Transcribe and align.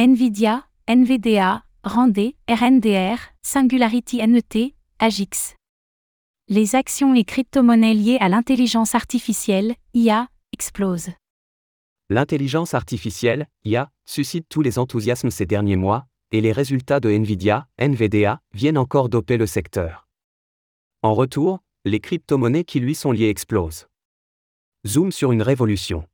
Nvidia, 0.00 0.64
NVDA, 0.86 1.64
Randé, 1.82 2.36
RNDR, 2.48 3.18
Singularity 3.42 4.18
NET, 4.18 4.76
Agix. 5.00 5.56
Les 6.46 6.76
actions 6.76 7.16
et 7.16 7.24
crypto-monnaies 7.24 7.94
liées 7.94 8.18
à 8.20 8.28
l'intelligence 8.28 8.94
artificielle, 8.94 9.74
IA, 9.94 10.28
explosent. 10.52 11.10
L'intelligence 12.10 12.74
artificielle, 12.74 13.48
IA, 13.64 13.90
suscite 14.06 14.46
tous 14.48 14.62
les 14.62 14.78
enthousiasmes 14.78 15.32
ces 15.32 15.46
derniers 15.46 15.74
mois, 15.74 16.06
et 16.30 16.40
les 16.40 16.52
résultats 16.52 17.00
de 17.00 17.10
Nvidia, 17.10 17.66
NVDA, 17.80 18.40
viennent 18.54 18.78
encore 18.78 19.08
doper 19.08 19.36
le 19.36 19.46
secteur. 19.46 20.06
En 21.02 21.12
retour, 21.12 21.58
les 21.84 21.98
crypto-monnaies 21.98 22.62
qui 22.62 22.78
lui 22.78 22.94
sont 22.94 23.10
liées 23.10 23.30
explosent. 23.30 23.88
Zoom 24.86 25.10
sur 25.10 25.32
une 25.32 25.42
révolution. 25.42 26.06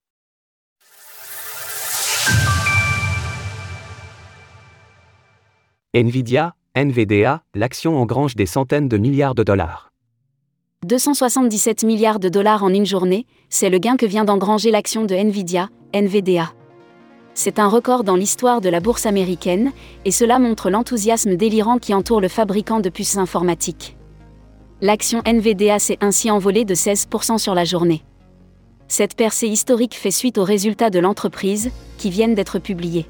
Nvidia, 5.96 6.54
NVDA, 6.74 7.44
l'action 7.54 7.96
engrange 7.96 8.34
des 8.34 8.46
centaines 8.46 8.88
de 8.88 8.96
milliards 8.96 9.36
de 9.36 9.44
dollars. 9.44 9.92
277 10.84 11.84
milliards 11.84 12.18
de 12.18 12.28
dollars 12.28 12.64
en 12.64 12.70
une 12.70 12.84
journée, 12.84 13.26
c'est 13.48 13.70
le 13.70 13.78
gain 13.78 13.96
que 13.96 14.04
vient 14.04 14.24
d'engranger 14.24 14.72
l'action 14.72 15.04
de 15.04 15.14
Nvidia, 15.14 15.68
NVDA. 15.94 16.52
C'est 17.34 17.60
un 17.60 17.68
record 17.68 18.02
dans 18.02 18.16
l'histoire 18.16 18.60
de 18.60 18.68
la 18.68 18.80
bourse 18.80 19.06
américaine, 19.06 19.70
et 20.04 20.10
cela 20.10 20.40
montre 20.40 20.68
l'enthousiasme 20.68 21.36
délirant 21.36 21.78
qui 21.78 21.94
entoure 21.94 22.20
le 22.20 22.26
fabricant 22.26 22.80
de 22.80 22.88
puces 22.88 23.16
informatiques. 23.16 23.96
L'action 24.80 25.22
NVDA 25.24 25.78
s'est 25.78 25.98
ainsi 26.00 26.28
envolée 26.28 26.64
de 26.64 26.74
16% 26.74 27.38
sur 27.38 27.54
la 27.54 27.64
journée. 27.64 28.02
Cette 28.88 29.14
percée 29.14 29.46
historique 29.46 29.94
fait 29.94 30.10
suite 30.10 30.38
aux 30.38 30.44
résultats 30.44 30.90
de 30.90 30.98
l'entreprise, 30.98 31.70
qui 31.98 32.10
viennent 32.10 32.34
d'être 32.34 32.58
publiés. 32.58 33.06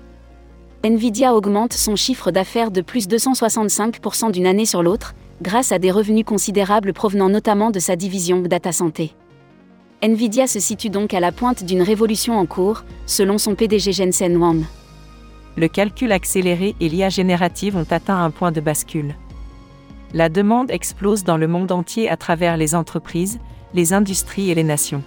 Nvidia 0.85 1.35
augmente 1.35 1.73
son 1.73 1.97
chiffre 1.97 2.31
d'affaires 2.31 2.71
de 2.71 2.83
plus 2.83 3.09
de 3.09 3.17
265% 3.17 4.31
d'une 4.31 4.47
année 4.47 4.67
sur 4.67 4.83
l'autre, 4.83 5.15
grâce 5.41 5.73
à 5.73 5.79
des 5.79 5.91
revenus 5.91 6.27
considérables 6.27 6.93
provenant 6.93 7.31
notamment 7.31 7.71
de 7.71 7.79
sa 7.79 7.97
division 7.97 8.43
Data 8.43 8.71
Santé. 8.71 9.15
Nvidia 10.03 10.47
se 10.47 10.61
situe 10.61 10.91
donc 10.91 11.15
à 11.15 11.21
la 11.21 11.33
pointe 11.33 11.65
d'une 11.65 11.81
révolution 11.81 12.39
en 12.39 12.45
cours, 12.45 12.85
selon 13.07 13.39
son 13.39 13.55
PDG 13.55 13.93
Jensen 13.93 14.37
Huang. 14.37 14.63
Le 15.57 15.69
calcul 15.69 16.13
accéléré 16.13 16.75
et 16.79 16.91
l'IA 16.91 17.09
générative 17.09 17.77
ont 17.77 17.87
atteint 17.91 18.23
un 18.23 18.31
point 18.31 18.53
de 18.53 18.61
bascule. 18.61 19.15
La 20.13 20.29
demande 20.29 20.71
explose 20.71 21.25
dans 21.25 21.39
le 21.39 21.49
monde 21.49 21.73
entier 21.73 22.11
à 22.11 22.19
travers 22.19 22.59
les 22.59 22.75
entreprises, 22.75 23.39
les 23.73 23.95
industries 23.95 24.51
et 24.51 24.55
les 24.55 24.65
nations. 24.65 25.03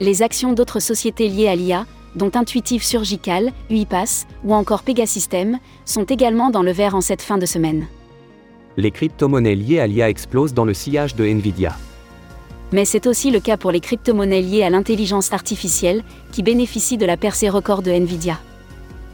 Les 0.00 0.20
actions 0.20 0.52
d'autres 0.52 0.80
sociétés 0.80 1.28
liées 1.28 1.48
à 1.48 1.56
l'IA, 1.56 1.86
dont 2.16 2.30
Intuitive 2.34 2.82
Surgical, 2.82 3.52
UiPath 3.70 4.26
ou 4.44 4.54
encore 4.54 4.82
Pegasystem, 4.82 5.58
sont 5.84 6.04
également 6.04 6.50
dans 6.50 6.62
le 6.62 6.72
vert 6.72 6.94
en 6.94 7.00
cette 7.00 7.22
fin 7.22 7.38
de 7.38 7.46
semaine. 7.46 7.86
Les 8.76 8.90
crypto-monnaies 8.90 9.54
liées 9.54 9.80
à 9.80 9.86
l'IA 9.86 10.08
explosent 10.08 10.54
dans 10.54 10.64
le 10.64 10.74
sillage 10.74 11.14
de 11.14 11.24
Nvidia. 11.24 11.76
Mais 12.72 12.84
c'est 12.84 13.06
aussi 13.06 13.30
le 13.30 13.40
cas 13.40 13.56
pour 13.56 13.70
les 13.70 13.80
crypto-monnaies 13.80 14.42
liées 14.42 14.64
à 14.64 14.70
l'intelligence 14.70 15.32
artificielle, 15.32 16.02
qui 16.32 16.42
bénéficient 16.42 16.96
de 16.96 17.06
la 17.06 17.16
percée 17.16 17.48
record 17.48 17.82
de 17.82 17.90
Nvidia. 17.92 18.38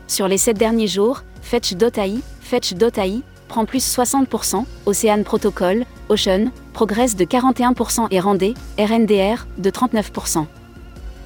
Sur 0.07 0.29
les 0.29 0.39
7 0.39 0.57
derniers 0.57 0.87
jours, 0.87 1.23
Fetch.ai, 1.43 2.21
Fetch.ai 2.41 3.21
prend 3.49 3.65
plus 3.67 3.85
60%, 3.85 4.65
Ocean 4.87 5.23
Protocol, 5.25 5.85
Ocean, 6.09 6.51
progresse 6.73 7.17
de 7.17 7.25
41% 7.25 8.07
et 8.11 8.21
Randé, 8.21 8.55
RNDR, 8.79 9.47
de 9.59 9.71
39%. 9.71 10.47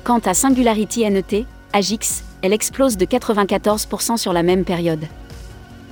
Quant 0.03 0.21
à 0.25 0.35
Singularity 0.35 1.09
NET, 1.09 1.45
Agix, 1.75 2.23
elle 2.43 2.53
explose 2.53 2.97
de 2.97 3.05
94% 3.05 4.17
sur 4.17 4.33
la 4.33 4.45
même 4.45 4.65
période. 4.65 5.05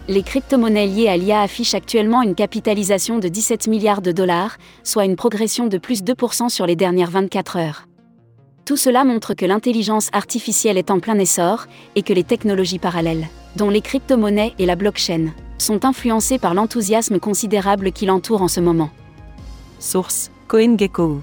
Les 0.07 0.23
crypto-monnaies 0.23 0.87
liées 0.87 1.09
à 1.09 1.17
l'IA 1.17 1.41
affichent 1.41 1.75
actuellement 1.75 2.23
une 2.23 2.37
capitalisation 2.37 3.19
de 3.19 3.27
17 3.27 3.67
milliards 3.67 4.01
de 4.01 4.13
dollars, 4.13 4.59
soit 4.85 5.05
une 5.05 5.17
progression 5.17 5.67
de 5.67 5.79
plus 5.79 6.05
2% 6.05 6.51
sur 6.51 6.67
les 6.67 6.77
dernières 6.77 7.11
24 7.11 7.57
heures. 7.57 7.89
Tout 8.65 8.77
cela 8.77 9.03
montre 9.03 9.35
que 9.35 9.45
l'intelligence 9.45 10.09
artificielle 10.13 10.79
est 10.79 10.93
en 10.93 11.01
plein 11.01 11.19
essor 11.19 11.67
et 11.97 12.03
que 12.03 12.13
les 12.13 12.23
technologies 12.23 12.79
parallèles, 12.79 13.27
dont 13.57 13.69
les 13.69 13.81
crypto-monnaies 13.81 14.55
et 14.61 14.67
la 14.67 14.77
blockchain, 14.77 15.33
sont 15.59 15.85
influencées 15.85 16.39
par 16.39 16.55
l'enthousiasme 16.55 17.19
considérable 17.19 17.91
qui 17.91 18.07
l'entoure 18.07 18.43
en 18.43 18.49
ce 18.49 18.61
moment. 18.61 18.91
Source 19.81 20.31
CoinGecko. 20.47 21.23